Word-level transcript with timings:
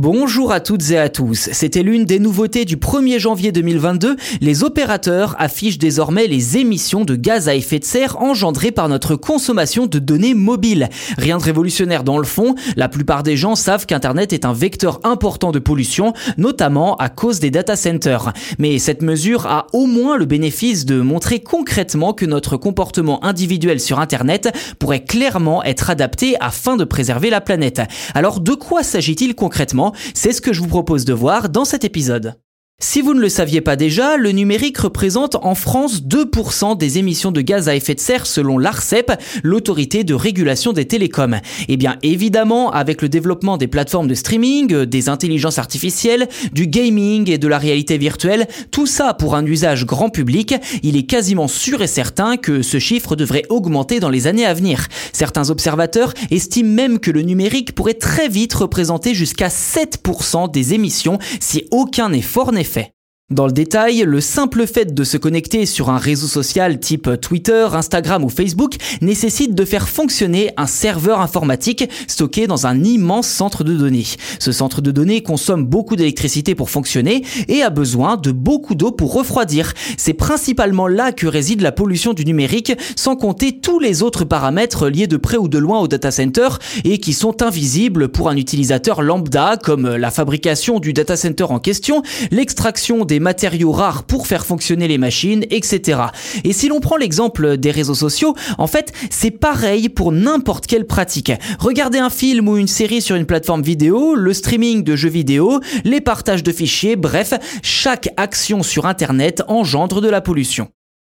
Bonjour 0.00 0.52
à 0.52 0.60
toutes 0.60 0.92
et 0.92 0.96
à 0.96 1.08
tous. 1.08 1.48
C'était 1.50 1.82
l'une 1.82 2.04
des 2.04 2.20
nouveautés 2.20 2.64
du 2.64 2.76
1er 2.76 3.18
janvier 3.18 3.50
2022. 3.50 4.14
Les 4.40 4.62
opérateurs 4.62 5.34
affichent 5.40 5.76
désormais 5.78 6.28
les 6.28 6.56
émissions 6.56 7.04
de 7.04 7.16
gaz 7.16 7.48
à 7.48 7.56
effet 7.56 7.80
de 7.80 7.84
serre 7.84 8.22
engendrées 8.22 8.70
par 8.70 8.88
notre 8.88 9.16
consommation 9.16 9.86
de 9.86 9.98
données 9.98 10.34
mobiles. 10.34 10.88
Rien 11.16 11.36
de 11.38 11.42
révolutionnaire 11.42 12.04
dans 12.04 12.18
le 12.18 12.24
fond. 12.24 12.54
La 12.76 12.88
plupart 12.88 13.24
des 13.24 13.36
gens 13.36 13.56
savent 13.56 13.86
qu'Internet 13.86 14.32
est 14.32 14.44
un 14.44 14.52
vecteur 14.52 15.00
important 15.02 15.50
de 15.50 15.58
pollution, 15.58 16.12
notamment 16.36 16.94
à 16.98 17.08
cause 17.08 17.40
des 17.40 17.50
data 17.50 17.74
centers. 17.74 18.32
Mais 18.60 18.78
cette 18.78 19.02
mesure 19.02 19.46
a 19.48 19.66
au 19.72 19.86
moins 19.86 20.16
le 20.16 20.26
bénéfice 20.26 20.86
de 20.86 21.00
montrer 21.00 21.40
concrètement 21.40 22.12
que 22.12 22.24
notre 22.24 22.56
comportement 22.56 23.24
individuel 23.24 23.80
sur 23.80 23.98
Internet 23.98 24.56
pourrait 24.78 25.02
clairement 25.02 25.64
être 25.64 25.90
adapté 25.90 26.36
afin 26.38 26.76
de 26.76 26.84
préserver 26.84 27.30
la 27.30 27.40
planète. 27.40 27.82
Alors 28.14 28.38
de 28.38 28.52
quoi 28.52 28.84
s'agit-il 28.84 29.34
concrètement? 29.34 29.87
C'est 30.14 30.32
ce 30.32 30.40
que 30.40 30.52
je 30.52 30.60
vous 30.60 30.68
propose 30.68 31.04
de 31.04 31.12
voir 31.12 31.48
dans 31.48 31.64
cet 31.64 31.84
épisode. 31.84 32.34
Si 32.80 33.02
vous 33.02 33.12
ne 33.12 33.18
le 33.18 33.28
saviez 33.28 33.60
pas 33.60 33.74
déjà, 33.74 34.16
le 34.16 34.30
numérique 34.30 34.78
représente 34.78 35.34
en 35.42 35.56
France 35.56 36.00
2% 36.00 36.78
des 36.78 36.98
émissions 36.98 37.32
de 37.32 37.40
gaz 37.40 37.68
à 37.68 37.74
effet 37.74 37.96
de 37.96 38.00
serre 38.00 38.24
selon 38.24 38.56
l'ARCEP, 38.56 39.10
l'autorité 39.42 40.04
de 40.04 40.14
régulation 40.14 40.72
des 40.72 40.84
télécoms. 40.84 41.34
Et 41.34 41.40
eh 41.70 41.76
bien 41.76 41.96
évidemment, 42.04 42.70
avec 42.70 43.02
le 43.02 43.08
développement 43.08 43.56
des 43.56 43.66
plateformes 43.66 44.06
de 44.06 44.14
streaming, 44.14 44.84
des 44.84 45.08
intelligences 45.08 45.58
artificielles, 45.58 46.28
du 46.52 46.68
gaming 46.68 47.28
et 47.28 47.36
de 47.36 47.48
la 47.48 47.58
réalité 47.58 47.98
virtuelle, 47.98 48.46
tout 48.70 48.86
ça 48.86 49.12
pour 49.12 49.34
un 49.34 49.44
usage 49.44 49.84
grand 49.84 50.08
public, 50.08 50.54
il 50.84 50.96
est 50.96 51.02
quasiment 51.02 51.48
sûr 51.48 51.82
et 51.82 51.88
certain 51.88 52.36
que 52.36 52.62
ce 52.62 52.78
chiffre 52.78 53.16
devrait 53.16 53.46
augmenter 53.48 53.98
dans 53.98 54.08
les 54.08 54.28
années 54.28 54.46
à 54.46 54.54
venir. 54.54 54.86
Certains 55.12 55.50
observateurs 55.50 56.14
estiment 56.30 56.74
même 56.74 57.00
que 57.00 57.10
le 57.10 57.22
numérique 57.22 57.74
pourrait 57.74 57.94
très 57.94 58.28
vite 58.28 58.54
représenter 58.54 59.14
jusqu'à 59.14 59.48
7% 59.48 60.48
des 60.52 60.74
émissions 60.74 61.18
si 61.40 61.64
aucun 61.72 62.12
effort 62.12 62.52
n'est 62.52 62.67
fait. 62.68 62.92
Dans 63.30 63.44
le 63.44 63.52
détail, 63.52 64.04
le 64.06 64.22
simple 64.22 64.66
fait 64.66 64.94
de 64.94 65.04
se 65.04 65.18
connecter 65.18 65.66
sur 65.66 65.90
un 65.90 65.98
réseau 65.98 66.26
social 66.26 66.80
type 66.80 67.10
Twitter, 67.20 67.68
Instagram 67.74 68.24
ou 68.24 68.30
Facebook 68.30 68.76
nécessite 69.02 69.54
de 69.54 69.66
faire 69.66 69.86
fonctionner 69.86 70.50
un 70.56 70.66
serveur 70.66 71.20
informatique 71.20 71.90
stocké 72.06 72.46
dans 72.46 72.66
un 72.66 72.82
immense 72.82 73.28
centre 73.28 73.64
de 73.64 73.74
données. 73.74 74.06
Ce 74.38 74.50
centre 74.50 74.80
de 74.80 74.90
données 74.92 75.22
consomme 75.22 75.66
beaucoup 75.66 75.94
d'électricité 75.94 76.54
pour 76.54 76.70
fonctionner 76.70 77.22
et 77.48 77.60
a 77.60 77.68
besoin 77.68 78.16
de 78.16 78.32
beaucoup 78.32 78.74
d'eau 78.74 78.92
pour 78.92 79.12
refroidir. 79.12 79.74
C'est 79.98 80.14
principalement 80.14 80.88
là 80.88 81.12
que 81.12 81.26
réside 81.26 81.60
la 81.60 81.70
pollution 81.70 82.14
du 82.14 82.24
numérique, 82.24 82.72
sans 82.96 83.14
compter 83.14 83.60
tous 83.60 83.78
les 83.78 84.02
autres 84.02 84.24
paramètres 84.24 84.88
liés 84.88 85.06
de 85.06 85.18
près 85.18 85.36
ou 85.36 85.48
de 85.48 85.58
loin 85.58 85.80
au 85.80 85.86
data 85.86 86.10
center 86.10 86.48
et 86.84 86.96
qui 86.96 87.12
sont 87.12 87.42
invisibles 87.42 88.08
pour 88.08 88.30
un 88.30 88.38
utilisateur 88.38 89.02
lambda 89.02 89.58
comme 89.62 89.96
la 89.96 90.10
fabrication 90.10 90.80
du 90.80 90.94
data 90.94 91.14
center 91.14 91.44
en 91.50 91.58
question, 91.58 92.02
l'extraction 92.30 93.04
des 93.04 93.17
matériaux 93.20 93.72
rares 93.72 94.04
pour 94.04 94.26
faire 94.26 94.46
fonctionner 94.46 94.88
les 94.88 94.98
machines, 94.98 95.44
etc. 95.50 96.00
Et 96.44 96.52
si 96.52 96.68
l'on 96.68 96.80
prend 96.80 96.96
l'exemple 96.96 97.56
des 97.56 97.70
réseaux 97.70 97.94
sociaux, 97.94 98.34
en 98.58 98.66
fait, 98.66 98.92
c'est 99.10 99.30
pareil 99.30 99.88
pour 99.88 100.12
n'importe 100.12 100.66
quelle 100.66 100.86
pratique. 100.86 101.32
Regardez 101.58 101.98
un 101.98 102.10
film 102.10 102.48
ou 102.48 102.56
une 102.56 102.68
série 102.68 103.02
sur 103.02 103.16
une 103.16 103.26
plateforme 103.26 103.62
vidéo, 103.62 104.14
le 104.14 104.32
streaming 104.32 104.82
de 104.82 104.96
jeux 104.96 105.08
vidéo, 105.08 105.60
les 105.84 106.00
partages 106.00 106.42
de 106.42 106.52
fichiers, 106.52 106.96
bref, 106.96 107.34
chaque 107.62 108.08
action 108.16 108.62
sur 108.62 108.86
Internet 108.86 109.42
engendre 109.48 110.00
de 110.00 110.08
la 110.08 110.20
pollution. 110.20 110.68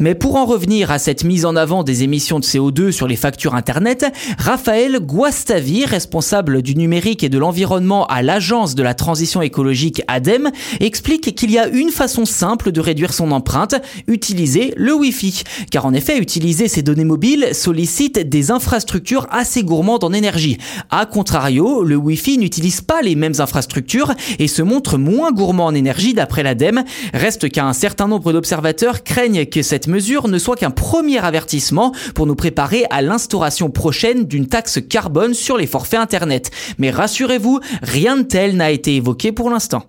Mais 0.00 0.14
pour 0.14 0.36
en 0.36 0.46
revenir 0.46 0.92
à 0.92 1.00
cette 1.00 1.24
mise 1.24 1.44
en 1.44 1.56
avant 1.56 1.82
des 1.82 2.04
émissions 2.04 2.38
de 2.38 2.44
CO2 2.44 2.92
sur 2.92 3.08
les 3.08 3.16
factures 3.16 3.56
Internet, 3.56 4.06
Raphaël 4.38 5.00
Guastavi, 5.00 5.84
responsable 5.84 6.62
du 6.62 6.76
numérique 6.76 7.24
et 7.24 7.28
de 7.28 7.38
l'environnement 7.38 8.06
à 8.06 8.22
l'Agence 8.22 8.76
de 8.76 8.84
la 8.84 8.94
transition 8.94 9.42
écologique 9.42 10.02
ADEME, 10.06 10.50
explique 10.78 11.34
qu'il 11.34 11.50
y 11.50 11.58
a 11.58 11.66
une 11.66 11.90
façon 11.90 12.26
simple 12.26 12.70
de 12.70 12.80
réduire 12.80 13.12
son 13.12 13.32
empreinte, 13.32 13.74
utiliser 14.06 14.72
le 14.76 14.94
Wi-Fi. 14.94 15.42
Car 15.72 15.84
en 15.84 15.94
effet, 15.94 16.18
utiliser 16.18 16.68
ces 16.68 16.82
données 16.82 17.04
mobiles 17.04 17.48
sollicite 17.52 18.20
des 18.20 18.52
infrastructures 18.52 19.26
assez 19.32 19.64
gourmandes 19.64 20.04
en 20.04 20.12
énergie. 20.12 20.58
A 20.90 21.06
contrario, 21.06 21.82
le 21.82 21.96
Wi-Fi 21.96 22.38
n'utilise 22.38 22.82
pas 22.82 23.02
les 23.02 23.16
mêmes 23.16 23.40
infrastructures 23.40 24.14
et 24.38 24.46
se 24.46 24.62
montre 24.62 24.96
moins 24.96 25.32
gourmand 25.32 25.66
en 25.66 25.74
énergie 25.74 26.14
d'après 26.14 26.44
l'ADEME. 26.44 26.84
Reste 27.14 27.50
qu'un 27.50 27.72
certain 27.72 28.06
nombre 28.06 28.32
d'observateurs 28.32 29.02
craignent 29.02 29.46
que 29.46 29.62
cette 29.62 29.87
mesure 29.88 30.28
ne 30.28 30.38
soit 30.38 30.56
qu'un 30.56 30.70
premier 30.70 31.18
avertissement 31.18 31.92
pour 32.14 32.26
nous 32.26 32.36
préparer 32.36 32.84
à 32.90 33.02
l'instauration 33.02 33.70
prochaine 33.70 34.24
d'une 34.24 34.46
taxe 34.46 34.80
carbone 34.88 35.34
sur 35.34 35.56
les 35.56 35.66
forfaits 35.66 36.00
Internet. 36.00 36.50
Mais 36.78 36.90
rassurez-vous, 36.90 37.60
rien 37.82 38.16
de 38.16 38.22
tel 38.22 38.56
n'a 38.56 38.70
été 38.70 38.96
évoqué 38.96 39.32
pour 39.32 39.50
l'instant. 39.50 39.84